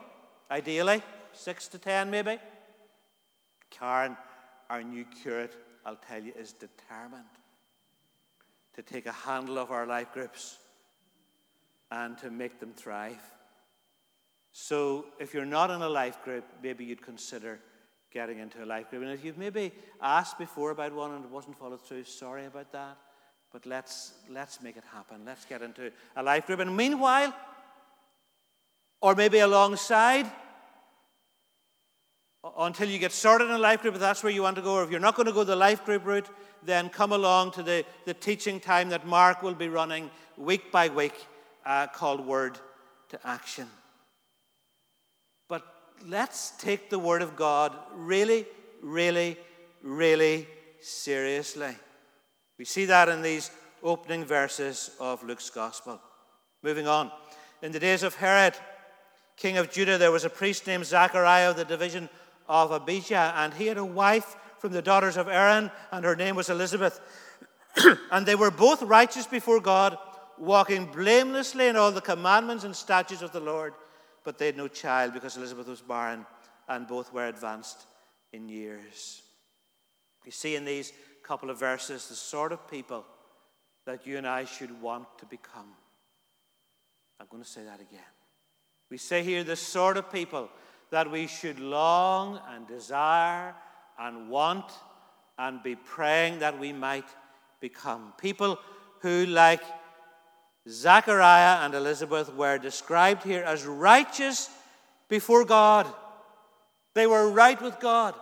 ideally, 0.49 1.01
six 1.33 1.67
to 1.69 1.77
ten 1.77 2.09
maybe. 2.09 2.37
Karen, 3.69 4.17
our 4.69 4.83
new 4.83 5.05
curate, 5.05 5.55
I'll 5.85 5.97
tell 6.07 6.21
you, 6.21 6.33
is 6.37 6.53
determined 6.53 7.23
to 8.75 8.81
take 8.81 9.05
a 9.05 9.11
handle 9.11 9.57
of 9.57 9.71
our 9.71 9.85
life 9.85 10.11
groups 10.13 10.57
and 11.91 12.17
to 12.19 12.31
make 12.31 12.59
them 12.59 12.73
thrive. 12.73 13.21
So, 14.53 15.05
if 15.19 15.33
you're 15.33 15.45
not 15.45 15.71
in 15.71 15.81
a 15.81 15.89
life 15.89 16.23
group, 16.23 16.43
maybe 16.61 16.85
you'd 16.85 17.01
consider 17.01 17.59
getting 18.11 18.39
into 18.39 18.63
a 18.63 18.65
life 18.65 18.89
group. 18.89 19.03
And 19.03 19.11
if 19.11 19.23
you've 19.23 19.37
maybe 19.37 19.71
asked 20.01 20.37
before 20.37 20.71
about 20.71 20.93
one 20.93 21.11
and 21.11 21.23
it 21.23 21.31
wasn't 21.31 21.57
followed 21.57 21.81
through, 21.81 22.03
sorry 22.03 22.45
about 22.45 22.71
that. 22.71 22.97
But 23.51 23.65
let's, 23.65 24.13
let's 24.29 24.61
make 24.61 24.77
it 24.77 24.83
happen. 24.93 25.23
Let's 25.25 25.45
get 25.45 25.61
into 25.61 25.91
a 26.15 26.23
life 26.23 26.47
group. 26.47 26.59
And 26.59 26.75
meanwhile, 26.75 27.33
or 29.01 29.15
maybe 29.15 29.39
alongside, 29.39 30.29
until 32.57 32.89
you 32.89 32.97
get 32.97 33.11
started 33.11 33.45
in 33.45 33.51
a 33.51 33.57
life 33.59 33.81
group, 33.81 33.95
if 33.95 33.99
that's 33.99 34.23
where 34.23 34.31
you 34.31 34.43
want 34.43 34.55
to 34.55 34.61
go, 34.61 34.75
or 34.75 34.83
if 34.83 34.91
you're 34.91 34.99
not 34.99 35.15
going 35.15 35.27
to 35.27 35.33
go 35.33 35.43
the 35.43 35.55
life 35.55 35.85
group 35.85 36.05
route, 36.05 36.29
then 36.63 36.89
come 36.89 37.11
along 37.11 37.51
to 37.51 37.63
the, 37.63 37.85
the 38.05 38.13
teaching 38.13 38.59
time 38.59 38.89
that 38.89 39.05
Mark 39.05 39.41
will 39.43 39.53
be 39.53 39.69
running 39.69 40.09
week 40.37 40.71
by 40.71 40.87
week 40.89 41.13
uh, 41.65 41.87
called 41.87 42.25
Word 42.25 42.59
to 43.09 43.27
Action. 43.27 43.67
Let's 46.07 46.51
take 46.57 46.89
the 46.89 46.99
Word 46.99 47.21
of 47.21 47.35
God 47.35 47.75
really, 47.93 48.45
really, 48.81 49.37
really 49.83 50.47
seriously. 50.79 51.75
We 52.57 52.65
see 52.65 52.85
that 52.85 53.09
in 53.09 53.21
these 53.21 53.51
opening 53.83 54.25
verses 54.25 54.91
of 54.99 55.23
Luke's 55.23 55.49
Gospel. 55.49 55.99
Moving 56.63 56.87
on. 56.87 57.11
In 57.61 57.71
the 57.71 57.79
days 57.79 58.03
of 58.03 58.15
Herod, 58.15 58.55
king 59.37 59.57
of 59.57 59.71
Judah, 59.71 59.97
there 59.97 60.11
was 60.11 60.25
a 60.25 60.29
priest 60.29 60.67
named 60.67 60.85
Zachariah 60.85 61.51
of 61.51 61.55
the 61.55 61.65
division 61.65 62.09
of 62.47 62.71
Abijah, 62.71 63.33
and 63.37 63.53
he 63.53 63.67
had 63.67 63.77
a 63.77 63.85
wife 63.85 64.35
from 64.59 64.71
the 64.71 64.81
daughters 64.81 65.17
of 65.17 65.27
Aaron, 65.27 65.71
and 65.91 66.05
her 66.05 66.15
name 66.15 66.35
was 66.35 66.49
Elizabeth. 66.49 66.99
and 68.11 68.25
they 68.25 68.35
were 68.35 68.51
both 68.51 68.81
righteous 68.83 69.25
before 69.25 69.59
God, 69.59 69.97
walking 70.37 70.85
blamelessly 70.85 71.67
in 71.67 71.75
all 71.75 71.91
the 71.91 72.01
commandments 72.01 72.63
and 72.63 72.75
statutes 72.75 73.21
of 73.21 73.31
the 73.31 73.39
Lord. 73.39 73.73
But 74.23 74.37
they 74.37 74.47
had 74.47 74.57
no 74.57 74.67
child 74.67 75.13
because 75.13 75.37
Elizabeth 75.37 75.67
was 75.67 75.81
barren, 75.81 76.25
and 76.67 76.87
both 76.87 77.11
were 77.11 77.27
advanced 77.27 77.85
in 78.33 78.49
years. 78.49 79.21
You 80.25 80.31
see 80.31 80.55
in 80.55 80.65
these 80.65 80.93
couple 81.23 81.49
of 81.49 81.59
verses 81.59 82.07
the 82.07 82.15
sort 82.15 82.51
of 82.51 82.69
people 82.69 83.05
that 83.85 84.05
you 84.05 84.17
and 84.17 84.27
I 84.27 84.45
should 84.45 84.81
want 84.81 85.07
to 85.19 85.25
become. 85.25 85.73
I'm 87.19 87.27
going 87.29 87.43
to 87.43 87.49
say 87.49 87.63
that 87.63 87.81
again. 87.81 87.99
We 88.89 88.97
say 88.97 89.23
here 89.23 89.43
the 89.43 89.55
sort 89.55 89.97
of 89.97 90.11
people 90.11 90.49
that 90.91 91.09
we 91.09 91.27
should 91.27 91.59
long 91.59 92.39
and 92.53 92.67
desire 92.67 93.55
and 93.97 94.29
want 94.29 94.71
and 95.37 95.63
be 95.63 95.75
praying 95.75 96.39
that 96.39 96.59
we 96.59 96.73
might 96.73 97.05
become. 97.59 98.13
People 98.19 98.59
who, 98.99 99.25
like 99.25 99.63
Zachariah 100.69 101.65
and 101.65 101.73
Elizabeth, 101.73 102.33
were 102.33 102.57
described 102.57 103.23
here 103.23 103.43
as 103.43 103.65
righteous 103.65 104.49
before 105.09 105.45
God. 105.45 105.87
They 106.93 107.07
were 107.07 107.29
right 107.29 107.59
with 107.61 107.79
God. 107.79 108.15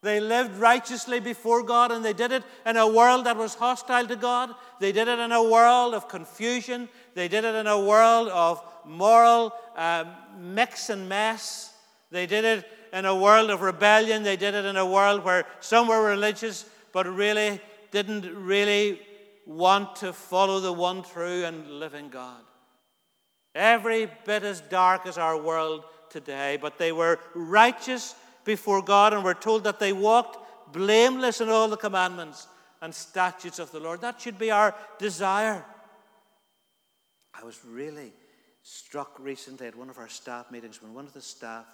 They 0.00 0.20
lived 0.20 0.56
righteously 0.58 1.18
before 1.18 1.64
God, 1.64 1.90
and 1.90 2.04
they 2.04 2.12
did 2.12 2.30
it 2.30 2.44
in 2.64 2.76
a 2.76 2.86
world 2.86 3.26
that 3.26 3.36
was 3.36 3.56
hostile 3.56 4.06
to 4.06 4.14
God. 4.14 4.54
They 4.78 4.92
did 4.92 5.08
it 5.08 5.18
in 5.18 5.32
a 5.32 5.42
world 5.42 5.92
of 5.94 6.08
confusion. 6.08 6.88
They 7.14 7.26
did 7.26 7.44
it 7.44 7.54
in 7.56 7.66
a 7.66 7.80
world 7.80 8.28
of 8.28 8.62
moral 8.84 9.52
uh, 9.76 10.04
mix 10.38 10.88
and 10.90 11.08
mess. 11.08 11.74
They 12.12 12.26
did 12.26 12.44
it 12.44 12.64
in 12.92 13.06
a 13.06 13.14
world 13.14 13.50
of 13.50 13.60
rebellion. 13.60 14.22
They 14.22 14.36
did 14.36 14.54
it 14.54 14.64
in 14.64 14.76
a 14.76 14.86
world 14.86 15.24
where 15.24 15.44
some 15.58 15.88
were 15.88 16.04
religious, 16.04 16.64
but 16.92 17.08
really 17.08 17.60
didn't 17.90 18.32
really 18.36 19.00
want 19.48 19.96
to 19.96 20.12
follow 20.12 20.60
the 20.60 20.72
one 20.72 21.02
true 21.02 21.44
and 21.44 21.66
living 21.80 22.10
God. 22.10 22.42
Every 23.54 24.08
bit 24.26 24.44
as 24.44 24.60
dark 24.60 25.06
as 25.06 25.16
our 25.16 25.40
world 25.40 25.84
today, 26.10 26.58
but 26.60 26.78
they 26.78 26.92
were 26.92 27.18
righteous 27.34 28.14
before 28.44 28.82
God, 28.82 29.14
and 29.14 29.24
we're 29.24 29.34
told 29.34 29.64
that 29.64 29.80
they 29.80 29.94
walked 29.94 30.72
blameless 30.72 31.40
in 31.40 31.48
all 31.48 31.66
the 31.66 31.78
commandments 31.78 32.46
and 32.82 32.94
statutes 32.94 33.58
of 33.58 33.72
the 33.72 33.80
Lord. 33.80 34.02
That 34.02 34.20
should 34.20 34.38
be 34.38 34.50
our 34.50 34.74
desire. 34.98 35.64
I 37.34 37.42
was 37.42 37.58
really 37.64 38.12
struck 38.62 39.18
recently 39.18 39.66
at 39.66 39.76
one 39.76 39.88
of 39.88 39.98
our 39.98 40.08
staff 40.08 40.50
meetings 40.50 40.82
when 40.82 40.92
one 40.92 41.06
of 41.06 41.14
the 41.14 41.22
staff 41.22 41.64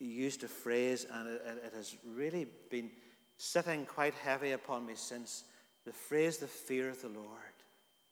used 0.00 0.42
a 0.42 0.48
phrase, 0.48 1.06
and 1.12 1.28
it, 1.28 1.42
it 1.66 1.72
has 1.76 1.94
really 2.04 2.48
been 2.70 2.90
sitting 3.36 3.86
quite 3.86 4.14
heavy 4.14 4.50
upon 4.50 4.84
me 4.84 4.94
since 4.96 5.44
the 5.88 5.94
phrase, 5.94 6.36
the 6.36 6.46
fear 6.46 6.90
of 6.90 7.00
the 7.00 7.08
Lord. 7.08 7.56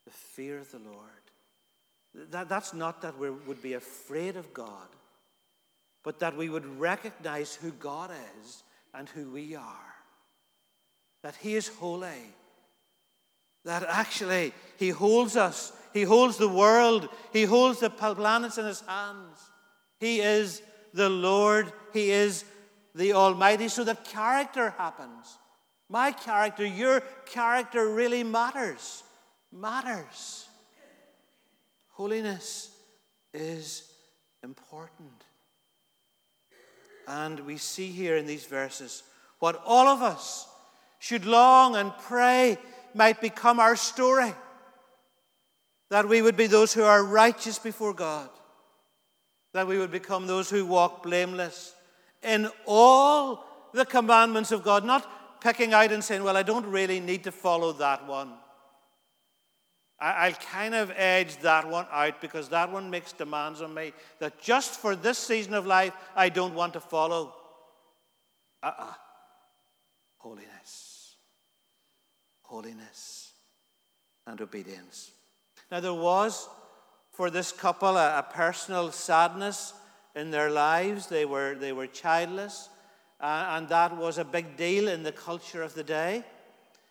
The 0.06 0.10
fear 0.10 0.58
of 0.58 0.72
the 0.72 0.78
Lord. 0.78 2.30
That, 2.30 2.48
that's 2.48 2.72
not 2.72 3.02
that 3.02 3.18
we 3.18 3.28
would 3.28 3.60
be 3.60 3.74
afraid 3.74 4.36
of 4.36 4.54
God, 4.54 4.88
but 6.02 6.18
that 6.20 6.34
we 6.34 6.48
would 6.48 6.64
recognize 6.80 7.54
who 7.54 7.72
God 7.72 8.10
is 8.40 8.62
and 8.94 9.10
who 9.10 9.30
we 9.30 9.54
are. 9.54 9.94
That 11.22 11.36
He 11.36 11.54
is 11.54 11.68
holy. 11.68 12.32
That 13.66 13.84
actually 13.86 14.54
He 14.78 14.88
holds 14.88 15.36
us, 15.36 15.70
He 15.92 16.04
holds 16.04 16.38
the 16.38 16.48
world, 16.48 17.10
He 17.30 17.44
holds 17.44 17.80
the 17.80 17.90
planets 17.90 18.56
in 18.56 18.64
His 18.64 18.80
hands. 18.80 19.38
He 20.00 20.20
is 20.20 20.62
the 20.94 21.10
Lord, 21.10 21.70
He 21.92 22.10
is 22.10 22.46
the 22.94 23.12
Almighty, 23.12 23.68
so 23.68 23.84
that 23.84 24.06
character 24.06 24.70
happens. 24.78 25.36
My 25.88 26.12
character, 26.12 26.66
your 26.66 27.00
character 27.26 27.88
really 27.88 28.24
matters. 28.24 29.02
Matters. 29.52 30.46
Holiness 31.92 32.70
is 33.32 33.90
important. 34.42 35.24
And 37.06 37.40
we 37.40 37.56
see 37.56 37.88
here 37.88 38.16
in 38.16 38.26
these 38.26 38.44
verses 38.44 39.04
what 39.38 39.62
all 39.64 39.86
of 39.86 40.02
us 40.02 40.48
should 40.98 41.24
long 41.24 41.76
and 41.76 41.92
pray 42.02 42.58
might 42.94 43.20
become 43.20 43.60
our 43.60 43.76
story. 43.76 44.34
That 45.90 46.08
we 46.08 46.20
would 46.20 46.36
be 46.36 46.48
those 46.48 46.72
who 46.72 46.82
are 46.82 47.04
righteous 47.04 47.58
before 47.58 47.94
God. 47.94 48.28
That 49.52 49.68
we 49.68 49.78
would 49.78 49.92
become 49.92 50.26
those 50.26 50.50
who 50.50 50.66
walk 50.66 51.04
blameless 51.04 51.74
in 52.22 52.48
all 52.66 53.44
the 53.72 53.86
commandments 53.86 54.50
of 54.50 54.64
God, 54.64 54.84
not 54.84 55.08
picking 55.40 55.72
out 55.72 55.92
and 55.92 56.02
saying, 56.02 56.22
Well, 56.22 56.36
I 56.36 56.42
don't 56.42 56.66
really 56.66 57.00
need 57.00 57.24
to 57.24 57.32
follow 57.32 57.72
that 57.74 58.06
one. 58.06 58.32
I'll 59.98 60.32
kind 60.32 60.74
of 60.74 60.92
edge 60.94 61.38
that 61.38 61.66
one 61.68 61.86
out 61.90 62.20
because 62.20 62.50
that 62.50 62.70
one 62.70 62.90
makes 62.90 63.12
demands 63.12 63.62
on 63.62 63.72
me 63.72 63.94
that 64.18 64.38
just 64.42 64.78
for 64.78 64.94
this 64.94 65.16
season 65.16 65.54
of 65.54 65.64
life, 65.64 65.94
I 66.14 66.28
don't 66.28 66.54
want 66.54 66.74
to 66.74 66.80
follow. 66.80 67.34
Uh 68.62 68.66
uh-uh. 68.66 68.84
uh 68.84 68.92
Holiness. 70.18 71.14
Holiness 72.42 73.32
and 74.26 74.40
obedience. 74.40 75.12
Now, 75.70 75.80
there 75.80 75.94
was 75.94 76.48
for 77.12 77.30
this 77.30 77.52
couple 77.52 77.96
a, 77.96 78.18
a 78.18 78.22
personal 78.22 78.92
sadness 78.92 79.72
in 80.14 80.30
their 80.30 80.50
lives. 80.50 81.06
They 81.06 81.24
were, 81.24 81.54
they 81.54 81.72
were 81.72 81.86
childless, 81.86 82.68
Uh, 83.20 83.46
and 83.56 83.68
that 83.68 83.96
was 83.96 84.18
a 84.18 84.24
big 84.24 84.56
deal 84.56 84.88
in 84.88 85.02
the 85.02 85.12
culture 85.12 85.62
of 85.62 85.74
the 85.74 85.82
day. 85.84 86.24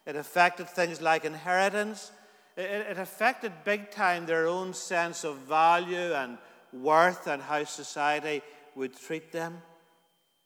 It 0.06 0.16
affected 0.16 0.70
things 0.70 1.02
like 1.02 1.26
inheritance 1.26 2.12
it, 2.56 2.88
it 2.92 2.98
affected 2.98 3.52
big 3.64 3.92
time 3.92 4.26
their 4.26 4.48
own 4.48 4.74
sense 4.74 5.24
of 5.24 5.38
value 5.40 6.14
and 6.14 6.38
worth 6.72 7.28
and 7.28 7.42
how 7.42 7.64
society 7.64 8.42
would 8.76 8.96
treat 8.98 9.32
them. 9.32 9.62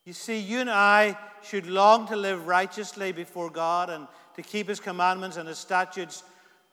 You 0.04 0.12
see, 0.12 0.38
you 0.38 0.60
and 0.60 0.70
I 0.70 1.16
should 1.42 1.66
long 1.66 2.06
to 2.08 2.16
live 2.16 2.46
righteously 2.46 3.12
before 3.12 3.50
God 3.50 3.90
and 3.90 4.08
to 4.34 4.42
keep 4.42 4.68
His 4.68 4.80
commandments 4.80 5.36
and 5.36 5.48
His 5.48 5.58
statutes, 5.58 6.24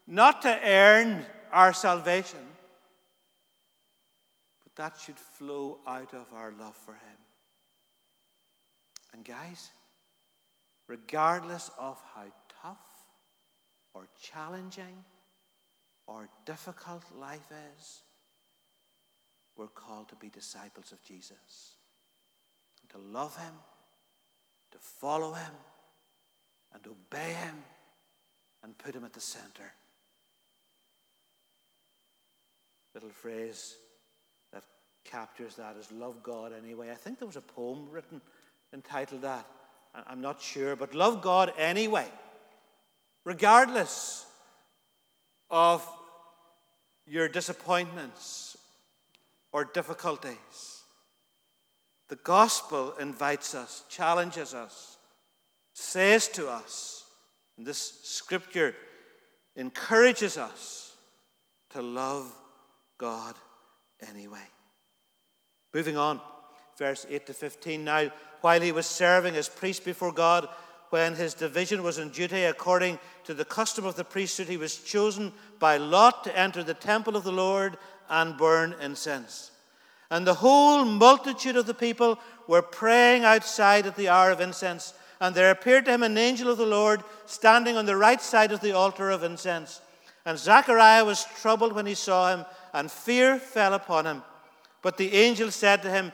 not 0.08 0.42
to 0.44 0.60
earn 0.64 1.26
our 1.52 1.74
salvation, 1.74 2.40
but 4.64 4.76
that 4.76 5.00
should 5.00 5.18
flow 5.18 5.80
out 5.86 6.14
of 6.14 6.26
our 6.34 6.52
love 6.52 6.76
for 6.76 6.94
Him. 6.94 7.27
And, 9.18 9.26
guys, 9.26 9.72
regardless 10.88 11.72
of 11.80 12.00
how 12.14 12.26
tough 12.62 12.78
or 13.96 14.08
challenging 14.22 15.04
or 16.06 16.30
difficult 16.46 17.04
life 17.20 17.52
is, 17.76 18.04
we're 19.58 19.68
called 19.70 20.08
to 20.10 20.16
be 20.16 20.30
disciples 20.30 20.92
of 20.92 21.02
Jesus. 21.02 21.78
To 22.90 23.00
love 23.00 23.36
Him, 23.38 23.54
to 24.72 24.78
follow 24.78 25.34
Him, 25.34 25.54
and 26.76 26.86
obey 26.86 27.34
Him, 27.34 27.56
and 28.64 28.78
put 28.78 28.96
Him 28.96 29.04
at 29.04 29.14
the 29.14 29.20
center. 29.20 29.74
Little 32.94 33.10
phrase 33.10 33.78
that 34.54 34.64
captures 35.04 35.56
that 35.56 35.76
is 35.76 35.92
love 35.92 36.22
God 36.22 36.54
anyway. 36.54 36.92
I 36.92 36.96
think 36.96 37.18
there 37.18 37.28
was 37.28 37.36
a 37.36 37.42
poem 37.42 37.88
written 37.90 38.22
entitled 38.74 39.22
that. 39.22 39.46
I'm 40.06 40.22
not 40.22 40.42
sure, 40.42 40.76
but 40.76 40.94
love 40.94 41.22
God 41.22 41.52
anyway, 41.58 42.08
regardless 43.24 44.26
of 45.50 45.88
your 47.08 47.28
disappointments 47.28 48.58
or 49.52 49.64
difficulties. 49.66 50.84
The 52.10 52.18
gospel 52.18 52.94
invites 53.00 53.56
us, 53.56 53.84
challenges 53.90 54.54
us, 54.54 54.98
says 55.74 56.28
to 56.30 56.48
us, 56.48 57.06
and 57.58 57.66
this 57.66 58.00
scripture 58.04 58.76
encourages 59.56 60.38
us 60.38 60.96
to 61.72 61.82
love 61.82 62.32
God 62.98 63.36
anyway. 64.08 64.46
Moving 65.74 65.98
on, 65.98 66.22
verse 66.78 67.06
8 67.10 67.26
to 67.26 67.34
15. 67.34 67.84
Now, 67.84 68.12
while 68.42 68.62
he 68.62 68.72
was 68.72 68.86
serving 68.86 69.36
as 69.36 69.50
priest 69.50 69.84
before 69.84 70.12
God, 70.12 70.48
when 70.90 71.16
his 71.16 71.34
division 71.34 71.84
was 71.84 71.98
in 71.98 72.10
duty 72.10 72.44
according 72.46 73.00
to 73.26 73.34
the 73.34 73.44
custom 73.44 73.86
of 73.86 73.96
the 73.96 74.04
priesthood, 74.04 74.48
he 74.48 74.58
was 74.58 74.78
chosen 74.78 75.34
by 75.60 75.78
lot 75.78 76.24
to 76.24 76.38
enter 76.38 76.64
the 76.64 76.74
temple 76.74 77.16
of 77.16 77.24
the 77.24 77.32
Lord 77.32 77.78
and 78.10 78.38
burn 78.38 78.76
incense. 78.82 79.52
And 80.10 80.26
the 80.26 80.36
whole 80.36 80.86
multitude 80.86 81.58
of 81.58 81.66
the 81.66 81.74
people 81.74 82.18
were 82.48 82.62
praying 82.62 83.26
outside 83.26 83.86
at 83.86 83.98
the 83.98 84.08
hour 84.08 84.32
of 84.32 84.40
incense. 84.40 84.94
And 85.20 85.36
there 85.36 85.52
appeared 85.52 85.86
to 85.86 85.92
him 85.92 86.04
an 86.04 86.18
angel 86.18 86.50
of 86.50 86.58
the 86.58 86.66
Lord 86.66 87.04
standing 87.26 87.76
on 87.76 87.86
the 87.86 87.98
right 87.98 88.22
side 88.22 88.54
of 88.54 88.62
the 88.62 88.72
altar 88.72 89.10
of 89.10 89.24
incense. 89.24 89.82
And 90.26 90.38
Zechariah 90.38 91.04
was 91.04 91.26
troubled 91.42 91.74
when 91.74 91.86
he 91.86 91.96
saw 91.96 92.34
him, 92.34 92.46
and 92.74 92.90
fear 92.90 93.40
fell 93.40 93.74
upon 93.74 94.06
him. 94.06 94.24
But 94.82 94.98
the 94.98 95.14
angel 95.14 95.52
said 95.52 95.82
to 95.82 95.90
him, 95.90 96.14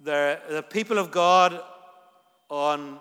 the, 0.00 0.40
the 0.48 0.62
people 0.62 0.98
of 0.98 1.10
God 1.10 1.60
on 2.48 2.98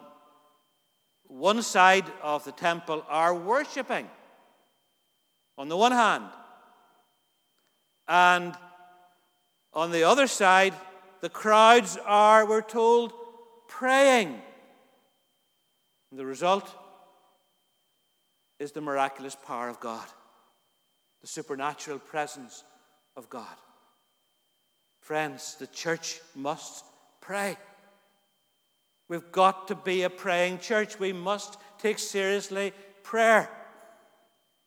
one 1.27 1.61
side 1.61 2.05
of 2.21 2.45
the 2.45 2.51
temple 2.51 3.05
are 3.09 3.33
worshiping 3.33 4.07
on 5.57 5.69
the 5.69 5.77
one 5.77 5.91
hand. 5.91 6.25
And 8.07 8.55
on 9.73 9.91
the 9.91 10.03
other 10.03 10.27
side, 10.27 10.73
the 11.21 11.29
crowds 11.29 11.97
are, 12.05 12.45
we're 12.45 12.61
told, 12.61 13.13
praying. 13.67 14.41
And 16.11 16.19
the 16.19 16.25
result 16.25 16.69
is 18.59 18.71
the 18.71 18.81
miraculous 18.81 19.35
power 19.35 19.69
of 19.69 19.79
God, 19.79 20.05
the 21.21 21.27
supernatural 21.27 21.99
presence 21.99 22.63
of 23.15 23.29
God. 23.29 23.55
Friends, 25.03 25.55
the 25.55 25.67
church 25.67 26.21
must 26.33 26.85
pray. 27.19 27.57
We've 29.09 29.33
got 29.33 29.67
to 29.67 29.75
be 29.75 30.03
a 30.03 30.09
praying 30.09 30.59
church. 30.59 30.97
We 30.97 31.11
must 31.11 31.57
take 31.77 31.99
seriously 31.99 32.71
prayer. 33.03 33.49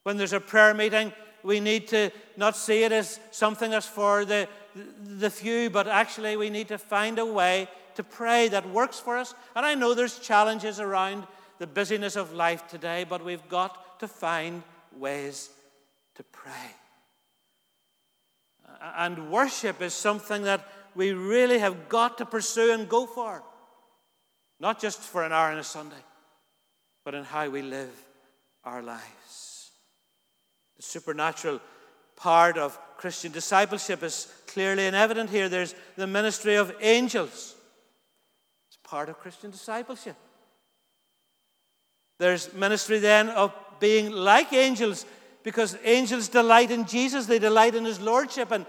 When 0.02 0.18
there's 0.18 0.34
a 0.34 0.40
prayer 0.40 0.74
meeting, 0.74 1.14
we 1.42 1.58
need 1.58 1.88
to 1.88 2.10
not 2.36 2.54
see 2.54 2.82
it 2.82 2.92
as 2.92 3.18
something 3.30 3.70
that's 3.70 3.86
for 3.86 4.26
the, 4.26 4.46
the 5.00 5.30
few, 5.30 5.70
but 5.70 5.88
actually 5.88 6.36
we 6.36 6.50
need 6.50 6.68
to 6.68 6.76
find 6.76 7.18
a 7.18 7.24
way 7.24 7.66
to 7.94 8.04
pray 8.04 8.48
that 8.48 8.68
works 8.68 9.00
for 9.00 9.16
us. 9.16 9.34
And 9.54 9.64
I 9.64 9.74
know 9.74 9.94
there's 9.94 10.18
challenges 10.18 10.80
around 10.80 11.26
the 11.58 11.66
busyness 11.66 12.14
of 12.14 12.34
life 12.34 12.68
today, 12.68 13.06
but 13.08 13.24
we've 13.24 13.48
got 13.48 14.00
to 14.00 14.06
find 14.06 14.62
ways 14.98 15.48
to 16.16 16.22
pray. 16.24 16.74
And 18.96 19.30
worship 19.30 19.82
is 19.82 19.94
something 19.94 20.42
that 20.42 20.66
we 20.94 21.12
really 21.12 21.58
have 21.58 21.88
got 21.88 22.18
to 22.18 22.26
pursue 22.26 22.72
and 22.72 22.88
go 22.88 23.06
for. 23.06 23.42
Not 24.60 24.80
just 24.80 25.00
for 25.00 25.24
an 25.24 25.32
hour 25.32 25.50
on 25.50 25.58
a 25.58 25.64
Sunday, 25.64 26.04
but 27.04 27.14
in 27.14 27.24
how 27.24 27.48
we 27.48 27.62
live 27.62 27.92
our 28.64 28.82
lives. 28.82 29.70
The 30.76 30.82
supernatural 30.82 31.60
part 32.16 32.56
of 32.56 32.78
Christian 32.96 33.32
discipleship 33.32 34.02
is 34.02 34.32
clearly 34.46 34.86
and 34.86 34.96
evident 34.96 35.30
here. 35.30 35.48
There's 35.48 35.74
the 35.96 36.06
ministry 36.06 36.54
of 36.54 36.74
angels, 36.80 37.54
it's 38.68 38.78
part 38.82 39.08
of 39.08 39.18
Christian 39.18 39.50
discipleship. 39.50 40.16
There's 42.18 42.52
ministry 42.54 42.98
then 42.98 43.28
of 43.28 43.54
being 43.78 44.10
like 44.10 44.52
angels 44.54 45.04
because 45.42 45.76
angels 45.84 46.28
delight 46.28 46.70
in 46.70 46.86
Jesus, 46.86 47.26
they 47.26 47.38
delight 47.38 47.74
in 47.74 47.84
his 47.84 48.00
lordship, 48.00 48.50
and 48.50 48.66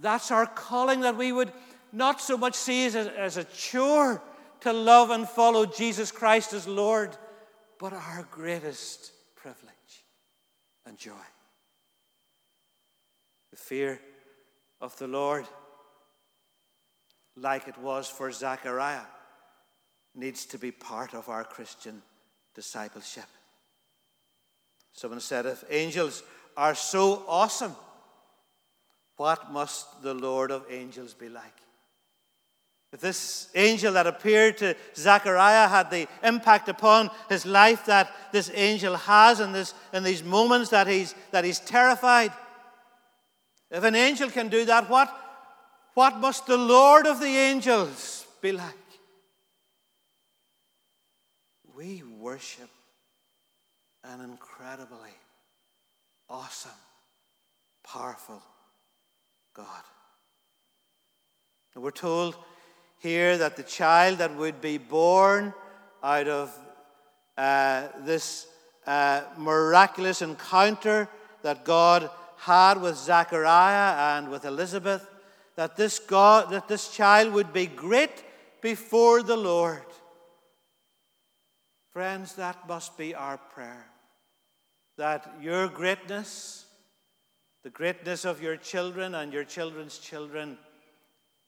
that's 0.00 0.30
our 0.30 0.46
calling 0.46 1.00
that 1.00 1.16
we 1.16 1.32
would 1.32 1.52
not 1.92 2.20
so 2.20 2.36
much 2.36 2.54
see 2.54 2.86
as 2.86 2.94
a, 2.94 3.18
as 3.18 3.36
a 3.36 3.44
chore 3.44 4.22
to 4.60 4.72
love 4.72 5.10
and 5.10 5.28
follow 5.28 5.66
Jesus 5.66 6.12
Christ 6.12 6.52
as 6.52 6.66
Lord, 6.66 7.16
but 7.78 7.92
our 7.92 8.26
greatest 8.30 9.12
privilege 9.36 10.04
and 10.86 10.98
joy. 10.98 11.12
The 13.50 13.56
fear 13.56 14.00
of 14.80 14.96
the 14.98 15.08
Lord, 15.08 15.46
like 17.36 17.68
it 17.68 17.78
was 17.78 18.08
for 18.08 18.30
Zechariah, 18.30 19.06
needs 20.14 20.44
to 20.46 20.58
be 20.58 20.70
part 20.70 21.14
of 21.14 21.28
our 21.28 21.44
Christian 21.44 22.02
discipleship. 22.54 23.24
Someone 24.92 25.20
said, 25.20 25.46
if 25.46 25.64
angels 25.70 26.22
are 26.56 26.74
so 26.74 27.24
awesome, 27.26 27.74
what 29.20 29.52
must 29.52 30.00
the 30.00 30.14
Lord 30.14 30.50
of 30.50 30.64
angels 30.70 31.12
be 31.12 31.28
like? 31.28 31.52
If 32.90 33.00
this 33.00 33.50
angel 33.54 33.92
that 33.92 34.06
appeared 34.06 34.56
to 34.56 34.74
Zechariah 34.96 35.68
had 35.68 35.90
the 35.90 36.08
impact 36.24 36.70
upon 36.70 37.10
his 37.28 37.44
life 37.44 37.84
that 37.84 38.10
this 38.32 38.50
angel 38.54 38.96
has 38.96 39.40
in, 39.40 39.52
this, 39.52 39.74
in 39.92 40.04
these 40.04 40.24
moments 40.24 40.70
that 40.70 40.86
he's, 40.86 41.14
that 41.32 41.44
he's 41.44 41.60
terrified, 41.60 42.32
if 43.70 43.84
an 43.84 43.94
angel 43.94 44.30
can 44.30 44.48
do 44.48 44.64
that, 44.64 44.88
what, 44.88 45.14
what 45.92 46.16
must 46.16 46.46
the 46.46 46.56
Lord 46.56 47.06
of 47.06 47.20
the 47.20 47.26
angels 47.26 48.26
be 48.40 48.52
like? 48.52 48.72
We 51.76 52.02
worship 52.18 52.70
an 54.02 54.22
incredibly 54.22 55.14
awesome, 56.26 56.80
powerful 57.84 58.42
God. 59.54 59.82
And 61.74 61.84
we're 61.84 61.90
told 61.90 62.36
here 62.98 63.38
that 63.38 63.56
the 63.56 63.62
child 63.62 64.18
that 64.18 64.36
would 64.36 64.60
be 64.60 64.78
born 64.78 65.54
out 66.02 66.28
of 66.28 66.58
uh, 67.36 67.88
this 68.00 68.46
uh, 68.86 69.22
miraculous 69.36 70.22
encounter 70.22 71.08
that 71.42 71.64
God 71.64 72.10
had 72.36 72.80
with 72.80 72.96
Zachariah 72.96 74.18
and 74.18 74.30
with 74.30 74.44
Elizabeth, 74.44 75.06
that 75.56 75.76
this 75.76 75.98
God, 75.98 76.50
that 76.50 76.68
this 76.68 76.90
child 76.90 77.32
would 77.32 77.52
be 77.52 77.66
great 77.66 78.24
before 78.60 79.22
the 79.22 79.36
Lord. 79.36 79.84
Friends, 81.92 82.34
that 82.36 82.68
must 82.68 82.96
be 82.96 83.14
our 83.14 83.36
prayer. 83.36 83.86
That 84.96 85.34
your 85.40 85.68
greatness, 85.68 86.66
the 87.62 87.70
greatness 87.70 88.24
of 88.24 88.42
your 88.42 88.56
children 88.56 89.14
and 89.14 89.32
your 89.32 89.44
children's 89.44 89.98
children, 89.98 90.56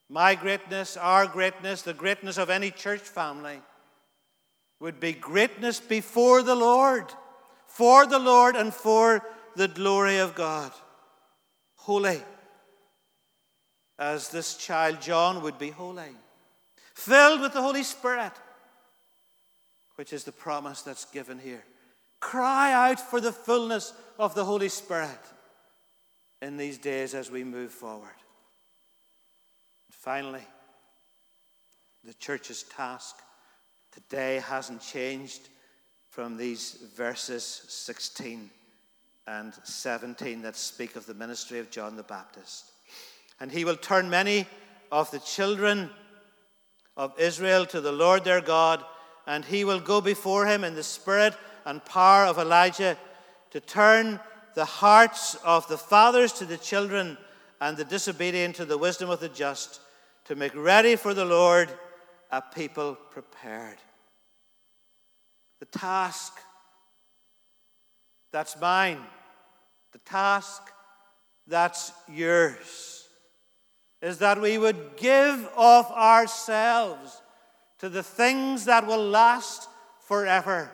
my 0.09 0.35
greatness, 0.35 0.97
our 0.97 1.27
greatness, 1.27 1.83
the 1.83 1.95
greatness 1.95 2.37
of 2.37 2.51
any 2.51 2.71
church 2.71 3.01
family 3.01 3.61
would 4.79 5.01
be 5.01 5.13
greatness 5.13 5.81
before 5.81 6.43
the 6.43 6.55
Lord, 6.55 7.07
for 7.67 8.05
the 8.07 8.19
Lord 8.19 8.57
and 8.57 8.75
for 8.75 9.23
the 9.57 9.69
glory 9.69 10.19
of 10.19 10.35
God. 10.35 10.73
Holy, 11.77 12.21
as 13.99 14.29
this 14.29 14.57
child 14.57 15.01
John 15.01 15.43
would 15.43 15.59
be 15.59 15.71
holy, 15.71 16.17
filled 16.95 17.41
with 17.41 17.55
the 17.55 17.63
Holy 17.63 17.83
Spirit, 17.83 18.33
which 19.95 20.13
is 20.13 20.25
the 20.25 20.33
promise 20.33 20.83
that's 20.83 21.07
given 21.07 21.39
here. 21.39 21.65
Cry 22.21 22.73
out 22.73 23.01
for 23.01 23.21
the 23.21 23.33
fullness 23.33 23.93
of 24.19 24.35
the 24.35 24.45
Holy 24.45 24.69
Spirit 24.69 25.19
in 26.43 26.57
these 26.57 26.77
days 26.77 27.15
as 27.15 27.31
we 27.31 27.45
move 27.45 27.71
forward. 27.71 28.11
Finally, 29.91 30.43
the 32.05 32.15
church's 32.15 32.65
task 32.65 33.17
today 33.93 34.43
hasn't 34.45 34.83
changed 34.83 35.49
from 36.11 36.37
these 36.37 36.79
verses 36.97 37.45
16 37.45 38.51
and 39.29 39.55
17 39.63 40.43
that 40.43 40.57
speak 40.57 40.97
of 40.97 41.07
the 41.07 41.15
ministry 41.15 41.61
of 41.61 41.71
John 41.71 41.97
the 41.97 42.03
Baptist. 42.03 42.73
And 43.39 43.51
he 43.51 43.65
will 43.65 43.77
turn 43.77 44.11
many 44.11 44.47
of 44.91 45.11
the 45.13 45.21
children 45.21 45.91
of 46.97 47.19
Israel 47.19 47.65
to 47.67 47.81
the 47.81 47.93
Lord 47.93 48.25
their 48.25 48.41
God, 48.41 48.85
and 49.29 49.45
he 49.45 49.65
will 49.65 49.81
go 49.81 50.01
before 50.01 50.45
him 50.47 50.65
in 50.65 50.75
the 50.75 50.83
spirit 50.83 51.35
and 51.65 51.85
power 51.85 52.27
of 52.27 52.39
Elijah 52.39 52.99
to 53.53 53.61
turn 53.61 54.19
the 54.55 54.65
hearts 54.65 55.35
of 55.45 55.67
the 55.69 55.79
fathers 55.79 56.33
to 56.35 56.45
the 56.45 56.59
children 56.59 57.17
and 57.61 57.77
the 57.77 57.85
disobedient 57.85 58.57
to 58.57 58.65
the 58.65 58.79
wisdom 58.79 59.11
of 59.11 59.21
the 59.21 59.29
just, 59.29 59.81
to 60.25 60.35
make 60.35 60.55
ready 60.55 60.97
for 60.97 61.15
the 61.15 61.25
Lord 61.25 61.69
a 62.31 62.41
people 62.41 62.97
prepared. 63.11 63.79
The 65.61 65.67
task 65.67 66.33
that's 68.33 68.59
mine. 68.59 69.01
The 69.93 69.99
task 69.99 70.63
that's 71.47 71.93
yours 72.11 73.07
is 74.01 74.19
that 74.19 74.41
we 74.41 74.59
would 74.59 74.97
give 74.97 75.49
of 75.57 75.87
ourselves 75.91 77.21
to 77.79 77.89
the 77.89 78.03
things 78.03 78.65
that 78.65 78.87
will 78.87 79.05
last 79.05 79.69
forever. 80.01 80.71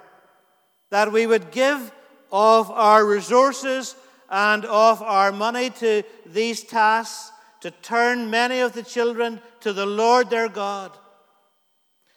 That 0.90 1.12
we 1.12 1.26
would 1.26 1.50
give 1.50 1.92
of 2.30 2.70
our 2.70 3.04
resources 3.04 3.94
and 4.30 4.64
of 4.64 5.02
our 5.02 5.32
money 5.32 5.70
to 5.70 6.02
these 6.26 6.62
tasks 6.62 7.32
to 7.60 7.70
turn 7.70 8.30
many 8.30 8.60
of 8.60 8.72
the 8.72 8.82
children 8.82 9.40
to 9.60 9.72
the 9.72 9.86
Lord 9.86 10.30
their 10.30 10.48
God, 10.48 10.92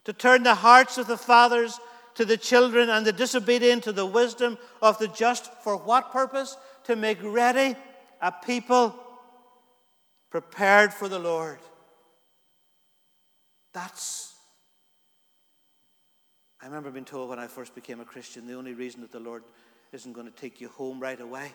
to 0.04 0.14
turn 0.14 0.44
the 0.44 0.56
hearts 0.56 0.98
of 0.98 1.08
the 1.08 1.18
fathers 1.18 1.80
to 2.16 2.26
the 2.26 2.38
children 2.38 2.90
and 2.90 3.06
the 3.06 3.14
disobedient 3.14 3.84
to 3.84 3.92
the 3.92 4.06
wisdom 4.06 4.58
of 4.82 4.98
the 5.00 5.08
just. 5.08 5.52
For 5.64 5.78
what 5.78 6.12
purpose? 6.12 6.58
To 6.86 6.96
make 6.96 7.18
ready 7.24 7.76
a 8.22 8.32
people 8.32 8.96
prepared 10.30 10.94
for 10.94 11.08
the 11.08 11.20
Lord. 11.20 11.60
That's, 13.74 14.34
I 16.62 16.66
remember 16.66 16.92
being 16.92 17.06
told 17.06 17.30
when 17.30 17.40
I 17.40 17.48
first 17.48 17.74
became 17.74 18.00
a 18.02 18.06
Christian, 18.06 18.46
the 18.46 18.56
only 18.56 18.74
reason 18.74 19.02
that 19.02 19.12
the 19.12 19.20
Lord 19.20 19.44
isn't 19.94 20.14
going 20.14 20.28
to 20.28 20.32
take 20.32 20.62
you 20.62 20.70
home 20.70 21.00
right 21.00 21.20
away 21.20 21.52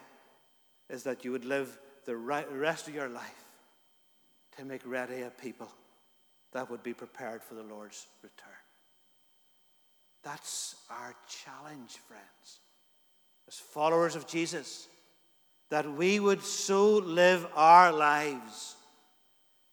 is 0.88 1.02
that 1.04 1.24
you 1.24 1.32
would 1.32 1.44
live 1.44 1.78
the 2.04 2.16
rest 2.16 2.88
of 2.88 2.94
your 2.94 3.08
life 3.08 3.44
to 4.56 4.64
make 4.64 4.82
ready 4.84 5.22
a 5.22 5.30
people 5.30 5.68
that 6.52 6.70
would 6.70 6.82
be 6.82 6.94
prepared 6.94 7.42
for 7.42 7.54
the 7.54 7.62
Lord's 7.62 8.06
return. 8.22 8.52
That's 10.22 10.76
our 10.90 11.14
challenge, 11.28 11.98
friends, 12.08 12.60
as 13.48 13.54
followers 13.54 14.16
of 14.16 14.26
Jesus, 14.26 14.88
that 15.70 15.90
we 15.90 16.18
would 16.20 16.42
so 16.42 16.94
live 16.94 17.46
our 17.54 17.92
lives, 17.92 18.76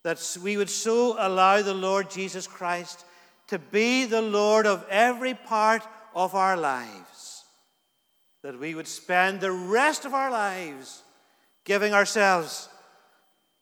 that 0.03 0.37
we 0.43 0.57
would 0.57 0.69
so 0.69 1.15
allow 1.17 1.61
the 1.61 1.73
Lord 1.73 2.09
Jesus 2.09 2.47
Christ 2.47 3.05
to 3.47 3.59
be 3.59 4.05
the 4.05 4.21
Lord 4.21 4.65
of 4.65 4.85
every 4.89 5.33
part 5.33 5.87
of 6.15 6.35
our 6.35 6.57
lives, 6.57 7.22
that 8.43 8.59
we 8.59 8.75
would 8.75 8.87
spend 8.87 9.39
the 9.39 9.51
rest 9.51 10.05
of 10.05 10.13
our 10.13 10.29
lives 10.29 11.01
giving 11.63 11.93
ourselves 11.93 12.69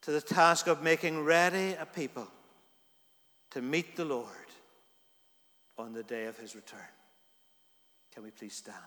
to 0.02 0.12
the 0.12 0.22
task 0.22 0.67
of 0.67 0.82
making 0.82 1.24
ready 1.24 1.76
a 1.80 1.86
people 1.86 2.28
to 3.52 3.62
meet 3.62 3.96
the 3.96 4.06
Lord 4.06 4.28
on 5.78 5.94
the 5.94 6.04
day 6.04 6.26
of 6.26 6.38
his 6.38 6.56
return. 6.56 6.80
Can 8.13 8.24
we 8.24 8.32
please 8.32 8.56
stand? 8.56 8.78